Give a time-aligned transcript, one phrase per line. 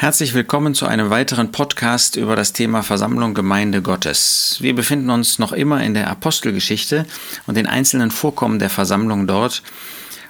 [0.00, 4.56] Herzlich willkommen zu einem weiteren Podcast über das Thema Versammlung Gemeinde Gottes.
[4.58, 7.04] Wir befinden uns noch immer in der Apostelgeschichte
[7.46, 9.62] und den einzelnen Vorkommen der Versammlung dort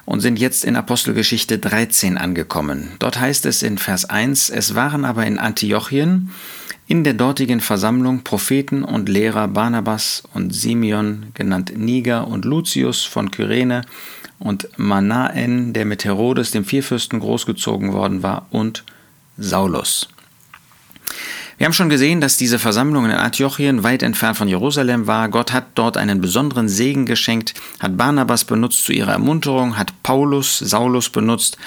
[0.03, 2.97] und sind jetzt in Apostelgeschichte 13 angekommen.
[2.99, 6.31] Dort heißt es in Vers 1, es waren aber in Antiochien
[6.87, 13.31] in der dortigen Versammlung Propheten und Lehrer Barnabas und Simeon, genannt Niger und Lucius von
[13.31, 13.83] Kyrene
[14.37, 18.83] und Manaen, der mit Herodes, dem Vierfürsten, großgezogen worden war, und
[19.41, 20.07] Saulus.
[21.57, 25.29] Wir haben schon gesehen, dass diese Versammlung in Antiochien weit entfernt von Jerusalem war.
[25.29, 30.57] Gott hat dort einen besonderen Segen geschenkt, hat Barnabas benutzt zu ihrer Ermunterung, hat Paulus,
[30.57, 31.57] Saulus benutzt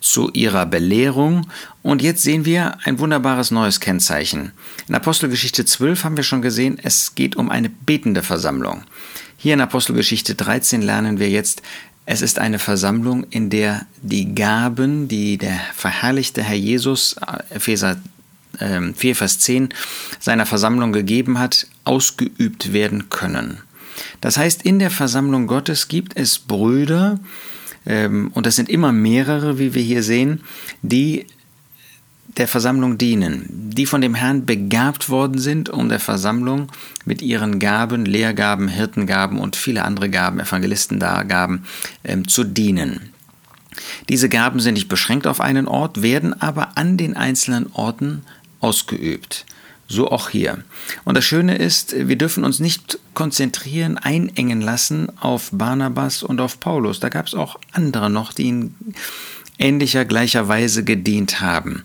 [0.00, 1.46] zu ihrer Belehrung.
[1.82, 4.52] Und jetzt sehen wir ein wunderbares neues Kennzeichen.
[4.88, 8.84] In Apostelgeschichte 12 haben wir schon gesehen, es geht um eine betende Versammlung.
[9.38, 11.62] Hier in Apostelgeschichte 13 lernen wir jetzt,
[12.10, 17.98] es ist eine Versammlung, in der die Gaben, die der verherrlichte Herr Jesus, äh, Epheser
[18.58, 19.68] 4, ähm, Vers 10,
[20.18, 23.58] seiner Versammlung gegeben hat, ausgeübt werden können.
[24.20, 27.20] Das heißt, in der Versammlung Gottes gibt es Brüder,
[27.86, 30.40] ähm, und das sind immer mehrere, wie wir hier sehen,
[30.82, 31.26] die
[32.36, 36.68] der Versammlung dienen, die von dem Herrn begabt worden sind, um der Versammlung
[37.04, 41.64] mit ihren Gaben, Lehrgaben, Hirtengaben und viele andere Gaben, Evangelistengaben
[42.04, 43.10] ähm, zu dienen.
[44.08, 48.22] Diese Gaben sind nicht beschränkt auf einen Ort, werden aber an den einzelnen Orten
[48.60, 49.46] ausgeübt.
[49.88, 50.62] So auch hier.
[51.04, 56.60] Und das Schöne ist, wir dürfen uns nicht konzentrieren, einengen lassen auf Barnabas und auf
[56.60, 57.00] Paulus.
[57.00, 58.74] Da gab es auch andere noch, die ihn
[59.60, 61.84] ähnlicher gleicher Weise gedient haben.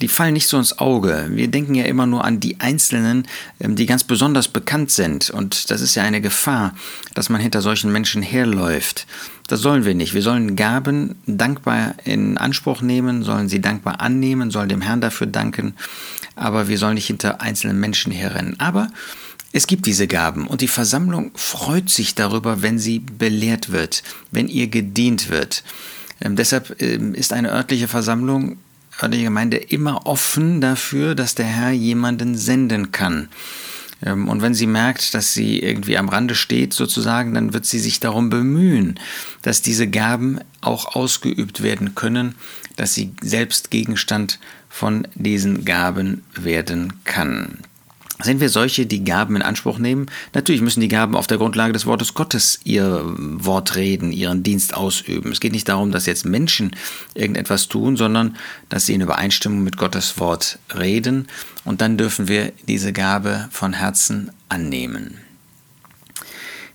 [0.00, 1.26] Die fallen nicht so ins Auge.
[1.30, 3.26] Wir denken ja immer nur an die Einzelnen,
[3.60, 5.30] ähm, die ganz besonders bekannt sind.
[5.30, 6.74] Und das ist ja eine Gefahr,
[7.14, 9.06] dass man hinter solchen Menschen herläuft.
[9.48, 10.12] Das sollen wir nicht.
[10.12, 15.26] Wir sollen Gaben dankbar in Anspruch nehmen, sollen sie dankbar annehmen, sollen dem Herrn dafür
[15.26, 15.74] danken.
[16.34, 18.58] Aber wir sollen nicht hinter einzelnen Menschen herrennen.
[18.58, 18.88] Aber
[19.52, 24.48] es gibt diese Gaben und die Versammlung freut sich darüber, wenn sie belehrt wird, wenn
[24.48, 25.62] ihr gedient wird.
[26.20, 28.58] Ähm, deshalb ähm, ist eine örtliche Versammlung,
[29.02, 33.28] örtliche Gemeinde immer offen dafür, dass der Herr jemanden senden kann.
[34.04, 37.78] Ähm, und wenn sie merkt, dass sie irgendwie am Rande steht, sozusagen, dann wird sie
[37.78, 38.98] sich darum bemühen,
[39.42, 42.34] dass diese Gaben auch ausgeübt werden können,
[42.76, 44.38] dass sie selbst Gegenstand
[44.68, 47.58] von diesen Gaben werden kann.
[48.26, 50.06] Sind wir solche, die Gaben in Anspruch nehmen?
[50.34, 54.74] Natürlich müssen die Gaben auf der Grundlage des Wortes Gottes ihr Wort reden, ihren Dienst
[54.74, 55.30] ausüben.
[55.30, 56.74] Es geht nicht darum, dass jetzt Menschen
[57.14, 58.36] irgendetwas tun, sondern
[58.68, 61.28] dass sie in Übereinstimmung mit Gottes Wort reden.
[61.64, 65.18] Und dann dürfen wir diese Gabe von Herzen annehmen.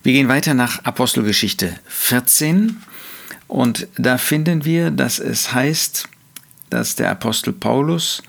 [0.03, 2.81] Wir gehen weiter nach Apostelgeschichte 14
[3.49, 6.07] und da finden wir, dass es heißt,
[6.69, 8.23] dass der Apostel Paulus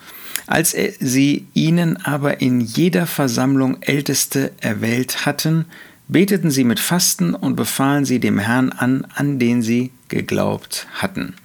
[0.47, 5.65] als sie ihnen aber in jeder Versammlung Älteste erwählt hatten,
[6.07, 11.35] beteten sie mit Fasten und befahlen sie dem Herrn an, an den sie geglaubt hatten.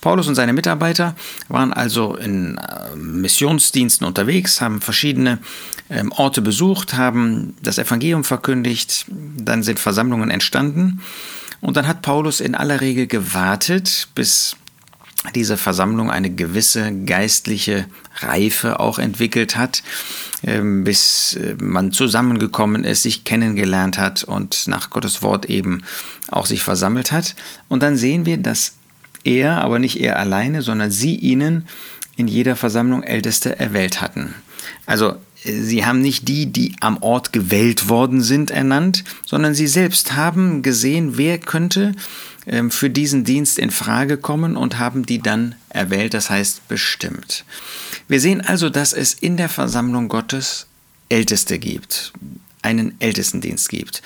[0.00, 1.16] Paulus und seine Mitarbeiter
[1.48, 5.38] waren also in äh, Missionsdiensten unterwegs, haben verschiedene
[5.90, 11.00] ähm, Orte besucht, haben das Evangelium verkündigt, dann sind Versammlungen entstanden
[11.60, 14.56] und dann hat Paulus in aller Regel gewartet, bis
[15.34, 17.86] diese Versammlung eine gewisse geistliche
[18.16, 19.82] Reife auch entwickelt hat,
[20.42, 25.82] ähm, bis äh, man zusammengekommen ist, sich kennengelernt hat und nach Gottes Wort eben
[26.30, 27.34] auch sich versammelt hat.
[27.68, 28.74] Und dann sehen wir, dass
[29.24, 31.66] er, aber nicht er alleine, sondern sie ihnen
[32.16, 34.34] in jeder Versammlung Älteste erwählt hatten.
[34.86, 40.14] Also sie haben nicht die, die am Ort gewählt worden sind, ernannt, sondern sie selbst
[40.14, 41.92] haben gesehen, wer könnte
[42.68, 47.44] für diesen Dienst in Frage kommen und haben die dann erwählt, das heißt bestimmt.
[48.06, 50.66] Wir sehen also, dass es in der Versammlung Gottes
[51.08, 52.12] Älteste gibt,
[52.62, 54.02] einen Ältestendienst gibt.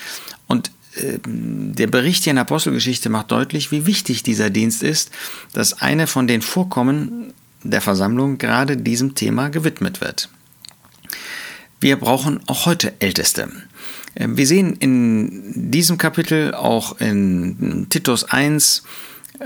[0.46, 5.10] Und ähm, der Bericht hier in der Apostelgeschichte macht deutlich, wie wichtig dieser Dienst ist,
[5.52, 7.32] dass eine von den Vorkommen
[7.62, 10.28] der Versammlung gerade diesem Thema gewidmet wird.
[11.80, 13.50] Wir brauchen auch heute Älteste.
[14.18, 18.82] Ähm, wir sehen in diesem Kapitel, auch in Titus 1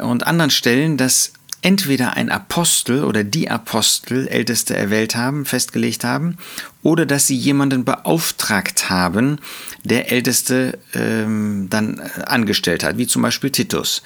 [0.01, 6.39] und anderen Stellen, dass entweder ein Apostel oder die Apostel Älteste erwählt haben, festgelegt haben,
[6.83, 9.39] oder dass sie jemanden beauftragt haben,
[9.85, 14.03] der Älteste ähm, dann äh, angestellt hat, wie zum Beispiel Titus.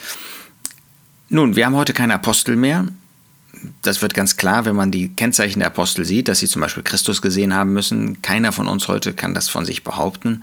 [1.30, 2.86] Nun, wir haben heute keine Apostel mehr,
[3.82, 6.82] das wird ganz klar, wenn man die Kennzeichen der Apostel sieht, dass sie zum Beispiel
[6.82, 8.22] Christus gesehen haben müssen.
[8.22, 10.42] Keiner von uns heute kann das von sich behaupten.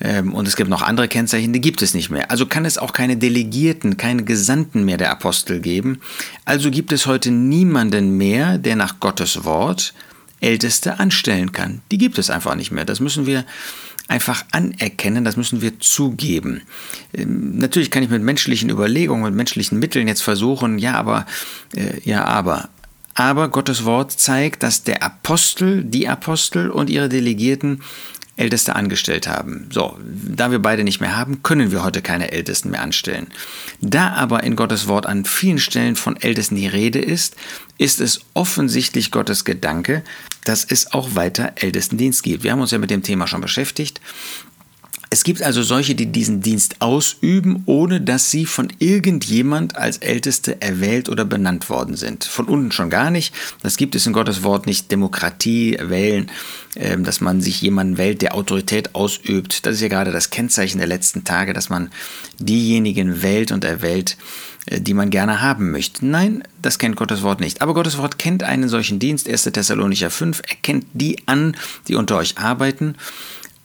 [0.00, 2.30] Ähm, und es gibt noch andere Kennzeichen, die gibt es nicht mehr.
[2.30, 6.00] Also kann es auch keine Delegierten, keine Gesandten mehr der Apostel geben.
[6.44, 9.94] Also gibt es heute niemanden mehr, der nach Gottes Wort
[10.40, 11.80] Älteste anstellen kann.
[11.90, 12.84] Die gibt es einfach nicht mehr.
[12.84, 13.44] Das müssen wir
[14.08, 16.62] einfach anerkennen, das müssen wir zugeben.
[17.12, 21.26] Ähm, natürlich kann ich mit menschlichen Überlegungen, mit menschlichen Mitteln jetzt versuchen, ja, aber,
[21.76, 22.70] äh, ja, aber.
[23.14, 27.82] Aber Gottes Wort zeigt, dass der Apostel, die Apostel und ihre Delegierten
[28.38, 29.68] Älteste angestellt haben.
[29.72, 33.26] So, da wir beide nicht mehr haben, können wir heute keine Ältesten mehr anstellen.
[33.80, 37.34] Da aber in Gottes Wort an vielen Stellen von Ältesten die Rede ist,
[37.78, 40.04] ist es offensichtlich Gottes Gedanke,
[40.48, 42.42] dass es auch weiter Ältestendienst gibt.
[42.42, 44.00] Wir haben uns ja mit dem Thema schon beschäftigt
[45.10, 50.60] es gibt also solche, die diesen Dienst ausüben, ohne dass sie von irgendjemand als Älteste
[50.60, 52.24] erwählt oder benannt worden sind.
[52.24, 53.34] Von unten schon gar nicht.
[53.62, 54.90] Das gibt es in Gottes Wort nicht.
[54.90, 56.30] Demokratie wählen,
[56.76, 59.64] ähm, dass man sich jemanden wählt, der Autorität ausübt.
[59.64, 61.90] Das ist ja gerade das Kennzeichen der letzten Tage, dass man
[62.38, 64.18] diejenigen wählt und erwählt,
[64.66, 66.04] äh, die man gerne haben möchte.
[66.04, 67.62] Nein, das kennt Gottes Wort nicht.
[67.62, 69.26] Aber Gottes Wort kennt einen solchen Dienst.
[69.26, 69.44] 1.
[69.44, 71.56] Thessalonicher 5 Er kennt die an,
[71.88, 72.94] die unter euch arbeiten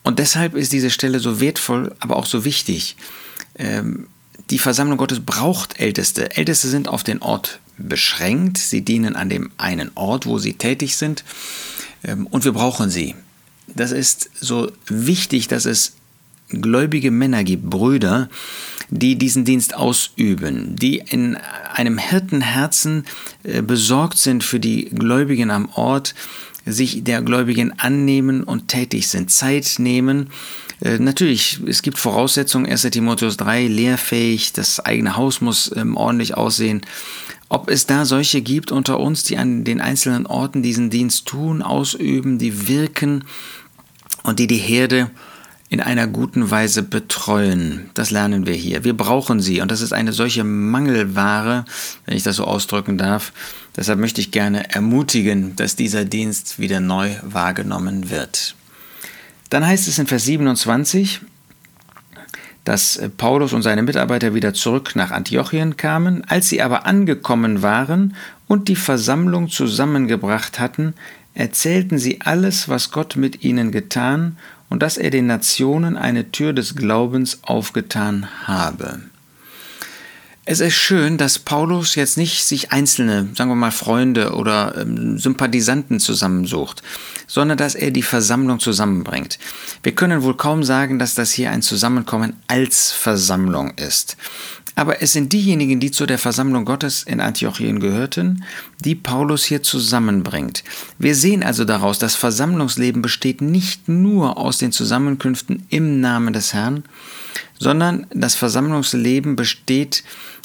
[0.04, 2.96] und deshalb ist diese Stelle so wertvoll, aber auch so wichtig.
[3.56, 4.08] Ähm,
[4.50, 6.36] die Versammlung Gottes braucht Älteste.
[6.36, 8.58] Älteste sind auf den Ort beschränkt.
[8.58, 11.24] Sie dienen an dem einen Ort, wo sie tätig sind.
[12.04, 13.16] Ähm, und wir brauchen sie.
[13.68, 15.94] Das ist so wichtig, dass es
[16.50, 18.30] gläubige Männer gibt, Brüder,
[18.94, 21.38] die diesen Dienst ausüben, die in
[21.74, 23.06] einem Hirtenherzen
[23.44, 26.14] äh, besorgt sind für die Gläubigen am Ort,
[26.66, 30.30] sich der Gläubigen annehmen und tätig sind, Zeit nehmen.
[30.80, 36.38] Äh, natürlich, es gibt Voraussetzungen, 1 Timotheus 3, lehrfähig, das eigene Haus muss ähm, ordentlich
[36.38, 36.82] aussehen.
[37.50, 41.62] Ob es da solche gibt unter uns, die an den einzelnen Orten diesen Dienst tun,
[41.62, 43.26] ausüben, die wirken
[44.24, 45.10] und die die Herde
[45.74, 47.90] in einer guten Weise betreuen.
[47.96, 48.84] Das lernen wir hier.
[48.84, 51.66] Wir brauchen sie und das ist eine solche Mangelware,
[52.06, 53.34] wenn ich das so ausdrücken darf.
[53.76, 58.54] Deshalb möchte ich gerne ermutigen, dass dieser Dienst wieder neu wahrgenommen wird.
[59.50, 61.22] Dann heißt es in Vers 27,
[62.66, 66.24] dass Paulus und seine Mitarbeiter wieder zurück nach Antiochien kamen.
[66.28, 68.16] Als sie aber angekommen waren
[68.48, 70.94] und die Versammlung zusammengebracht hatten,
[71.34, 74.38] erzählten sie alles, was Gott mit ihnen getan
[74.74, 79.02] und dass er den Nationen eine Tür des Glaubens aufgetan habe.
[80.46, 85.18] Es ist schön, dass Paulus jetzt nicht sich einzelne, sagen wir mal Freunde oder ähm,
[85.18, 86.84] Sympathisanten zusammensucht,
[87.28, 89.40] sondern dass er die Versammlung zusammenbringt.
[89.84, 94.18] Wir können wohl kaum sagen, dass das hier ein Zusammenkommen als Versammlung ist.
[94.76, 98.44] Aber es sind diejenigen, die zu der Versammlung Gottes in Antiochien gehörten,
[98.84, 100.64] die Paulus hier zusammenbringt.
[100.98, 106.54] Wir sehen also daraus, das Versammlungsleben besteht nicht nur aus den Zusammenkünften im Namen des
[106.54, 106.84] Herrn,
[107.64, 110.04] sondern das Versammlungsleben besteht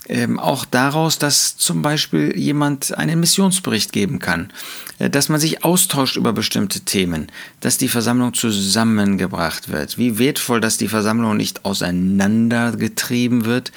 [0.08, 4.50] ähm, auch daraus, dass zum Beispiel jemand einen Missionsbericht geben kann,
[4.98, 7.26] äh, dass man sich austauscht über bestimmte Themen,
[7.60, 9.98] dass die Versammlung zusammengebracht wird.
[9.98, 13.72] Wie wertvoll, dass die Versammlung nicht auseinandergetrieben wird,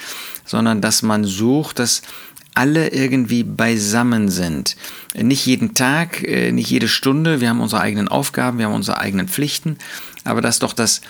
[0.45, 2.01] sondern dass man sucht, dass
[2.53, 4.75] alle irgendwie beisammen sind.
[5.15, 8.99] Nicht jeden Tag, äh, nicht jede Stunde, wir haben unsere eigenen Aufgaben, wir haben unsere
[8.99, 9.77] eigenen Pflichten,
[10.23, 11.01] aber dass doch das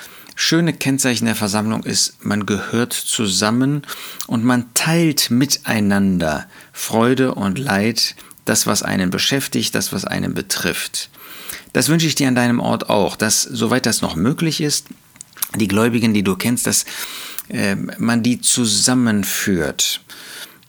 [0.41, 3.83] schöne Kennzeichen der Versammlung ist, man gehört zusammen
[4.27, 8.15] und man teilt miteinander Freude und Leid,
[8.45, 11.09] das, was einen beschäftigt, das, was einen betrifft.
[11.73, 14.87] Das wünsche ich dir an deinem Ort auch, dass, soweit das noch möglich ist,
[15.55, 16.85] die Gläubigen, die du kennst, dass
[17.49, 20.01] äh, man die zusammenführt.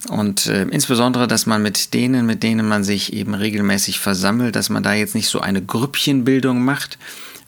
[0.09, 4.69] Und äh, insbesondere, dass man mit denen, mit denen man sich eben regelmäßig versammelt, dass
[4.69, 6.99] man da jetzt nicht so eine Grüppchenbildung macht,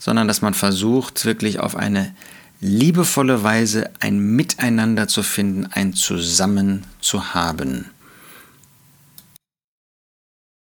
[0.05, 2.15] sondern dass man versucht, wirklich auf eine
[2.61, 7.87] liebevolle Weise ein Miteinander zu finden, ein Zusammen zu haben.